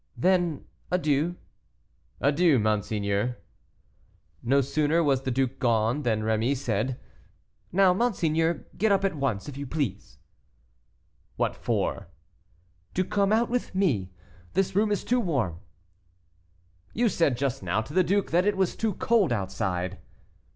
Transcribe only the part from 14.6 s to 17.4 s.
room is too warm." "You said